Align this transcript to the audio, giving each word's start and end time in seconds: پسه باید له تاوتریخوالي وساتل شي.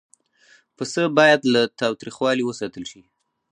پسه 0.75 1.01
باید 1.17 1.41
له 1.53 1.61
تاوتریخوالي 1.79 2.43
وساتل 2.45 2.83
شي. 2.91 3.01